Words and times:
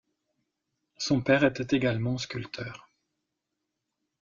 Son 0.97 1.21
père 1.21 1.43
était 1.43 1.75
également 1.77 2.17
sculpteur. 2.17 2.89